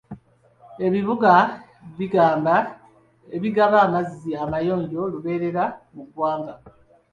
[0.85, 1.31] Ebibuga
[1.97, 2.57] bigabi
[3.53, 5.63] by'amazzi mayonjo lubeerera
[5.95, 6.53] mu ggwanga.